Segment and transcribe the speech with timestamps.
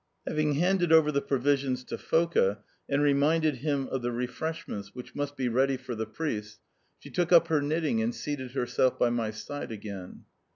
[0.25, 2.57] Having handed over the provisions to Foka,
[2.89, 6.57] and reminded him of the refreshments which must be ready for the priests,
[6.97, 10.23] she took up her knitting and seated herself by my side again.